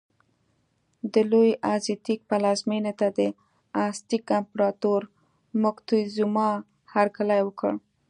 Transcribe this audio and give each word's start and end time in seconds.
د 1.13 1.15
لوی 1.31 1.49
ازتېک 1.73 2.19
پلازمېنې 2.29 2.93
ته 2.99 3.07
د 3.17 3.19
ازتک 3.85 4.25
امپراتور 4.39 5.01
موکتیزوما 5.61 6.51
هرکلی 6.93 7.39
وکړ. 7.43 7.71